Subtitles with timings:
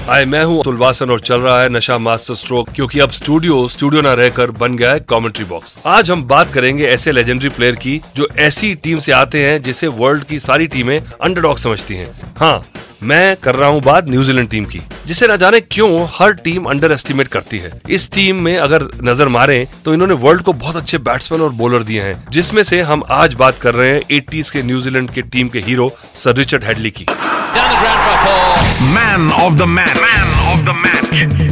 [0.00, 3.66] हाय मैं हूँ अतुल वासन और चल रहा है नशा मास्टर स्ट्रोक, क्योंकि अब स्टूडियो
[3.68, 7.76] स्टूडियो ना रहकर बन गया है कमेंट्री बॉक्स आज हम बात करेंगे ऐसे लेजेंडरी प्लेयर
[7.76, 12.10] की, जो ऐसी टीम से आते हैं, जिसे वर्ल्ड की सारी टीमें अंडरडॉग समझती हैं।
[12.38, 12.62] हाँ
[13.02, 16.92] मैं कर रहा हूँ बात न्यूजीलैंड टीम की, जिसे ना जाने क्यों हर टीम अंडर
[16.92, 20.98] एस्टिमेट करती है। इस टीम में अगर नज़र मारे तो इन्होंने वर्ल्ड को बहुत अच्छे
[21.00, 24.62] बैट्समैन और बॉलर दिए हैं, जिसमें से हम आज बात कर रहे हैं एटीज के
[24.62, 27.06] न्यूजीलैंड के टीम के हीरो सर रिचर्ड हेडली की।
[28.80, 29.94] Man of the match.
[29.94, 31.49] Man of the match.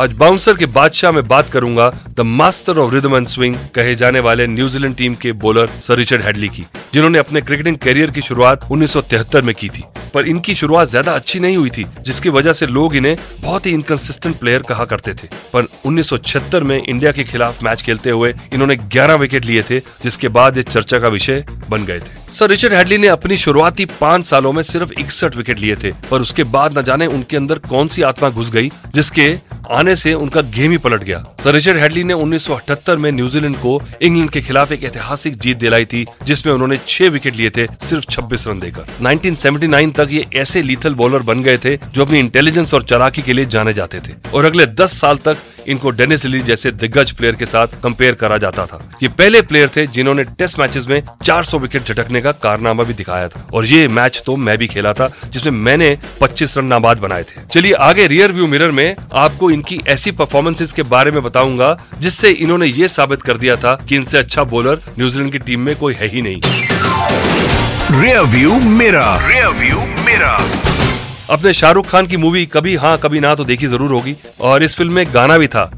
[0.00, 4.20] आज बाउंसर के बादशाह में बात करूँगा the master of rhythm and swing कहे जाने
[4.20, 8.64] वाले न्यूजीलैंड टीम के बॉलर सर रिचर्ड हेडली की, जिन्होंने अपने क्रिकेटिंग करियर की शुरुआत
[8.70, 9.84] 1973 में की थी।
[10.14, 13.72] पर इनकी शुरुआत ज़्यादा अच्छी नहीं हुई थी, जिसकी वजह से लोग इन्हें बहुत ही
[13.72, 18.76] इनकंसिस्टेंट प्लेयर कहा करते थे। पर 1976 में इंडिया के खिलाफ मैच खेलते हुए इन्होंने
[18.76, 22.74] 11 विकेट लिए थे, जिसके बाद ये चर्चा का विषय बन गए थे। सर रिचर्ड
[22.74, 26.78] हेडली ने अपनी शुरुआती पाँच सालों में सिर्फ़ इकसठ विकेट लिए थे, पर उसके बाद
[26.78, 29.30] न जाने उनके अंदर कौन सी आत्मा घुस गई, जिसके
[29.70, 33.80] आने से उनका गेम ही पलट गया। सर, रिचर्ड हेडली ने 1978 में न्यूजीलैंड को
[34.02, 38.04] इंग्लैंड के खिलाफ एक ऐतिहासिक जीत दिलाई थी, जिसमें उन्होंने छह विकेट लिए थे सिर्फ़
[38.10, 42.74] 26 रन देकर। 1979 तक ये ऐसे लीथल बॉलर बन गए थे जो अपनी इंटेलिजेंस
[42.74, 45.36] और चालाकी के लिए जाने जाते थे। और अगले 10 साल तक
[45.68, 49.68] इनको डेनिस ली जैसे दिग्गज प्लेयर के साथ कंपेयर करा जाता था। ये पहले प्लेयर
[49.68, 53.88] थे जिन्होंने टेस्ट मैचेस में 400 विकेट झटकने का कारनामा भी दिखाया था। और ये
[53.88, 58.06] मैच तो मैं भी खेला था, जिसमें मैंने 25 रन नाबाद बनाए थे। चलिए आगे
[58.06, 62.86] रियर व्यू मिरर में आपको इनकी ऐसी परफॉर्मेंसेस के बारे में बताऊँगा जिससे इन्होंने ये
[62.88, 66.22] साबित कर दिया था कि इनसे अच्छा बॉलर न्यूजीलैंड की टीम में कोई है ही
[66.22, 66.40] नहीं।
[67.92, 70.32] रियर व्यू मेरा रियर व्यू मेरा
[71.30, 74.76] अपने शाहरुख खान की मूवी कभी हाँ कभी ना तो देखी ज़रूर होगी और इस
[74.76, 75.70] फ़िल्म में गाना भी था।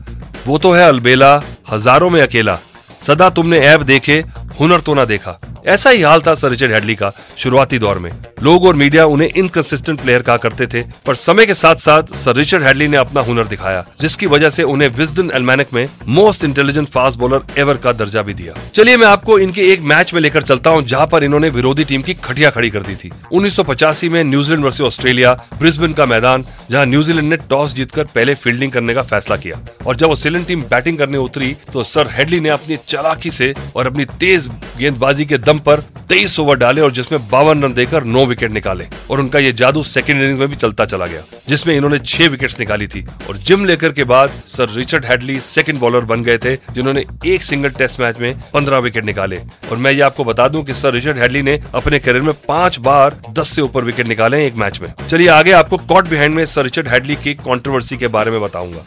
[0.46, 1.34] वो तो है अलबेला
[1.70, 2.58] हज़ारों में अकेला।
[3.00, 4.24] सदा तुमने ऐप देखे
[4.60, 8.10] हुनर तो ना देखा। ऐसा ही हाल था सर रिचर्ड हेडली का शुरुआती दौर में।
[8.42, 12.36] लोग और मीडिया उन्हें इनकंसिस्टेंट प्लेयर कहा करते थे, पर समय के साथ साथ सर
[12.36, 16.88] रिचर्ड हेडली ने अपना हुनर दिखाया, जिसकी वजह से उन्हें विजडन एल्मेनिक में most intelligent
[16.88, 20.42] fast bowler ever का दर्जा भी दिया। चलिए मैं आपको इनके एक मैच में लेकर
[20.42, 23.62] चलता हूँ, जहाँ पर इन्होंने विरोधी टीम की खटिया खड़ी कर दी थी। उन्नीस सौ
[23.62, 28.72] पचासी में न्यूजीलैंड वर्सेस ऑस्ट्रेलिया ब्रिस्बेन का मैदान, जहाँ न्यूजीलैंड ने टॉस जीतकर पहले फील्डिंग
[28.72, 32.48] करने का फैसला किया। और जब ऑस्ट्रेलियन टीम बैटिंग करने उतरी तो सर हेडली ने
[32.50, 37.28] अपनी चालाकी से और अपनी तेज गेंदबाजी के दम पर तेईस ओवर डाले और जिसमें
[37.28, 40.84] बावन रन देकर नौ विकेट निकाले और उनका ये जादू सेकेंड इनिंग्स में भी चलता
[40.84, 45.06] चला गया जिसमें इन्होंने छह विकेट्स निकाली थी और जिम लेकर के बाद sir Richard
[45.06, 49.36] Hadlee second bowler बन गए थे जिन्होंने एक सिंगल टेस्ट मैच में पंद्रह विकेट निकाले।
[49.70, 52.78] और मैं ये आपको बता दूँ कि सर रिचर्ड हेडली ने अपने करियर में पाँच
[52.80, 56.44] बार दस से ऊपर विकेट निकाले एक मैच में। चलिए आगे आपको कॉट बिहाइंड में
[56.46, 58.84] सर रिचर्ड हेडली की कॉन्ट्रोवर्सी के बारे में बताऊँगा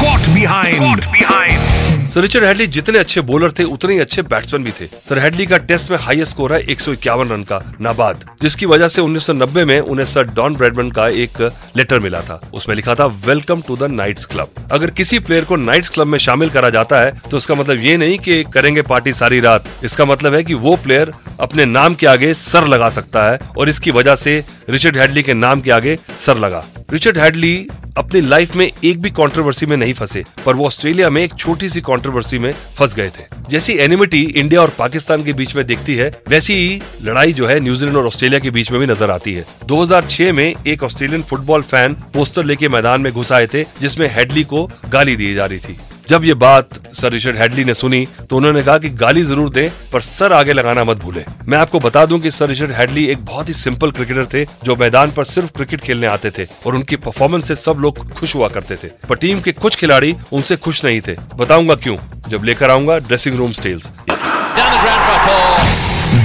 [0.00, 1.77] caught behind behind
[2.08, 5.46] sir, Richard Hadlee जितने अच्छे बॉलर थे, उतने ही अच्छे बैट्समैन भी थे। सर, हेडली
[5.46, 9.00] का टेस्ट में हाईएस्ट स्कोर है एक सौ इक्यावन रन का, नाबाद, जिसकी वजह से
[9.02, 11.40] 1990 में उन्हें सर डॉन ब्रैडमैन का एक
[11.76, 15.56] लेटर मिला था। उसमें लिखा था welcome to the nights club अगर किसी प्लेयर को
[15.58, 19.12] नाइट्स क्लब में शामिल करा जाता है तो उसका मतलब ये नहीं की करेंगे पार्टी
[19.12, 23.30] सारी रात। इसका मतलब है की वो प्लेयर अपने नाम के आगे सर लगा सकता
[23.30, 27.68] है, और इसकी वजह से रिचर्ड हेडली के नाम के आगे सर लगा। रिचर्ड हैडली
[27.96, 31.68] अपनी लाइफ में एक भी कंट्रोवर्सी में नहीं फंसे, पर वो ऑस्ट्रेलिया में एक छोटी
[31.68, 35.94] सी कंट्रोवर्सी में फंस गए थे। जैसी एनिमिटी इंडिया और पाकिस्तान के बीच में दिखती
[35.94, 39.34] है, वैसी ही लड़ाई जो है न्यूजीलैंड और ऑस्ट्रेलिया के बीच में भी नज़र आती
[39.34, 44.08] है। 2006 में एक ऑस्ट्रेलियन फुटबॉल फ़ैन पोस्टर लेके मैदान में घुस आए थे, जिसमें
[44.14, 48.06] हेडली को गाली दी जा रही थी। जब ये बात सर रिचर्ड हेडली ने सुनी
[48.30, 51.78] तो उन्होंने कहा कि गाली ज़रूर दें पर सर आगे लगाना मत भूलें। मैं आपको
[51.80, 55.24] बता दूँ कि सर रिचर्ड हेडली एक बहुत ही सिंपल क्रिकेटर थे जो मैदान पर
[55.24, 58.88] सिर्फ़ क्रिकेट खेलने आते थे और उनकी परफॉर्मेंस से सब लोग खुश हुआ करते थे।
[59.08, 61.96] पर टीम के कुछ खिलाड़ी उनसे खुश नहीं थे। बताऊँगा क्यों?
[62.28, 63.90] जब लेकर आऊँगा dressing room tales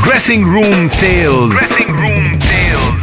[0.06, 2.23] dressing room tales dressing room tales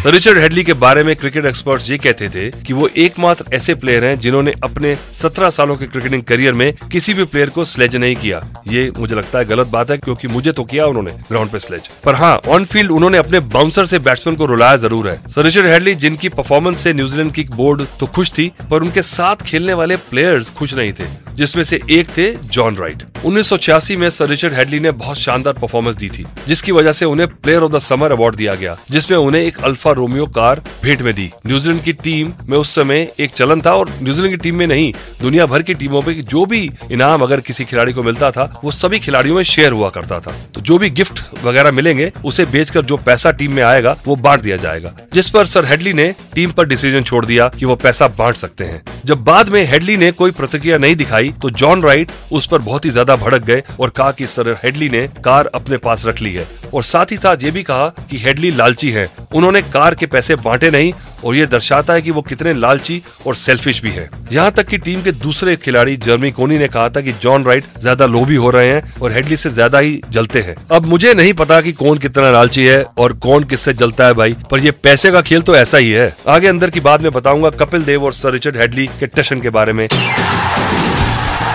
[0.07, 4.05] Richard Hadlee के बारे में क्रिकेट एक्सपर्ट्स ये कहते थे कि वो एकमात्र ऐसे प्लेयर
[4.05, 8.15] हैं जिन्होंने अपने 17 सालों के क्रिकेटिंग करियर में किसी भी प्लेयर को स्लेज नहीं
[8.17, 11.59] किया। ये मुझे लगता है गलत बात है, क्योंकि मुझे तो किया उन्होंने ग्राउंड पे
[11.59, 15.45] स्लेज। पर हाँ ऑन फ़ील्ड उन्होंने अपने बाउंसर से बैट्समैन को रुलाया ज़रूर है। सर,
[15.45, 19.75] रिचर्ड हेडली जिनकी परफॉर्मेंस से न्यूजीलैंड की बोर्ड तो खुश थी, पर उनके साथ खेलने
[19.75, 24.55] वाले प्लेयर्स खुश नहीं थे, जिसमें से एक थे जॉन राइट। 1986 में सर, रिचर्ड
[24.55, 28.13] हेडली ने बहुत शानदार परफॉर्मेंस दी थी, जिसकी वजह से उन्हें player of the summer
[28.13, 31.93] award दिया गया, जिसमें उन्हें एक अल्फ़ा अल्फ़ा रोमियो कार भेंट में दी। न्यूजीलैंड की
[31.95, 35.63] टीम में उस समय एक चलन था और न्यूजीलैंड की टीम में नहीं, दुनिया भर
[35.63, 39.37] की टीमों पे जो भी इनाम अगर किसी खिलाड़ी को मिलता था, वो सभी खिलाड़ियों
[39.37, 43.31] में शेयर हुआ करता था। तो जो भी गिफ्ट वगैरह मिलेंगे, उसे बेचकर जो पैसा
[43.33, 47.03] टीम में आएगा, वो बांट दिया जाएगा। जिस पर सर हेडली ने टीम पर डिसीज़न
[47.03, 50.79] छोड़ दिया कि वो पैसा बांट सकते हैं। जब बाद में हेडली ने कोई प्रतिक्रिया
[50.79, 54.27] नहीं दिखाई तो जॉन राइट उस पर बहुत ही ज़्यादा भड़क गए और कहा कि
[54.29, 57.63] सर हेडली ने कार अपने पास रख ली है। और साथ ही साथ ये भी
[57.63, 60.93] कहा कि हेडली लालची है। उन्होंने कार के पैसे बांटे नहीं
[61.25, 64.79] और ये दर्शाता है कि वो कितने लालची और सेल्फिश भी है। यहाँ तक कि
[64.79, 68.51] टीम के दूसरे खिलाड़ी जर्मी कोनी ने कहा था कि जॉन राइट ज़्यादा लोभी हो
[68.51, 71.99] रहे हैं और हेडली से ज़्यादा ही जलते हैं। अब मुझे नहीं पता कि कौन
[71.99, 75.57] कितना लालची है और कौन किससे जलता है भाई, पर ये पैसे का खेल तो
[75.57, 78.87] ऐसा ही है। आगे अंदर की बात में बताऊँगा कपिल देव और सर रिचर्ड हेडली
[79.01, 79.87] के टशन के बारे में।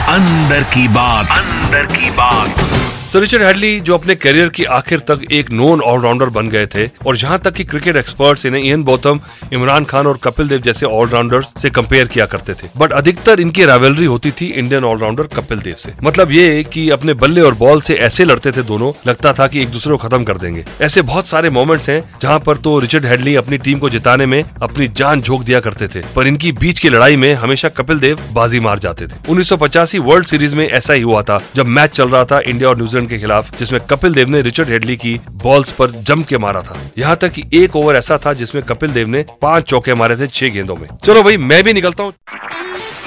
[0.09, 2.84] अंदर की बात। अंदर की बात।
[3.15, 6.87] सर रिचर्ड हेडली जो अपने करियर की आखिर तक एक नॉन ऑलराउंडर बन गए थे,
[7.07, 9.19] और जहाँ तक कि क्रिकेट एक्सपर्ट्स इन्हें इयन बोथम
[9.53, 13.65] इमरान खान और कपिल देव जैसे ऑलराउंडर्स से कंपेयर किया करते थे। बट अधिकतर इनकी
[13.65, 17.81] राइवलरी होती थी इंडियन ऑलराउंडर कपिल देव से। मतलब ये कि अपने बल्ले और बॉल
[17.81, 21.01] से ऐसे लड़ते थे दोनों, लगता था कि एक दूसरे को खत्म कर देंगे। ऐसे
[21.03, 24.87] बहुत सारे मोमेंट्स हैं, जहाँ पर तो रिचर्ड हेडली अपनी टीम को जिताने में अपनी
[24.89, 28.59] जान झोंक दिया करते थे, पर इनकी बीच की लड़ाई में हमेशा कपिल देव बाजी
[28.59, 31.97] मार जाते थे। उन्नीस सौ पचासी वर्ल्ड सीरीज़ में ऐसा ही हुआ था, जब मैच
[31.97, 35.19] चल रहा था इंडिया और न्यूजीलैंड के खिलाफ जिसमें कपिल देव ने रिचर्ड हेडली की
[35.43, 38.91] बॉल्स पर जम के मारा था। यहाँ तक कि एक ओवर ऐसा था जिसमें कपिल
[38.91, 42.13] देव ने पाँच चौके मारे थे छह गेंदों में। चलो भाई मैं भी निकलता हूँ।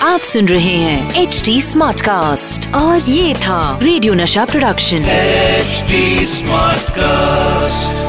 [0.02, 5.84] आप सुन रहे हैं एच डी स्मार्ट कास्ट और ये था रेडियो नशा प्रोडक्शन एच
[6.28, 8.07] स्मार्ट कास्ट